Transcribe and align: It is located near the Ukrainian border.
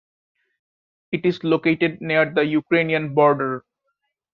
It 1.11 1.27
is 1.27 1.43
located 1.43 2.01
near 2.01 2.25
the 2.27 2.41
Ukrainian 2.43 3.13
border. 3.13 3.63